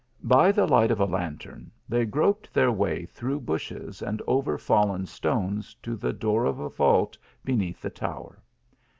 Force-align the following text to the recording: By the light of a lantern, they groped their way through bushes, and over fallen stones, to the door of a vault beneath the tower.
By 0.23 0.51
the 0.51 0.65
light 0.65 0.89
of 0.89 0.99
a 0.99 1.05
lantern, 1.05 1.69
they 1.87 2.05
groped 2.07 2.51
their 2.51 2.71
way 2.71 3.05
through 3.05 3.41
bushes, 3.41 4.01
and 4.01 4.19
over 4.25 4.57
fallen 4.57 5.05
stones, 5.05 5.75
to 5.83 5.95
the 5.95 6.11
door 6.11 6.45
of 6.45 6.57
a 6.57 6.69
vault 6.69 7.19
beneath 7.45 7.83
the 7.83 7.91
tower. 7.91 8.41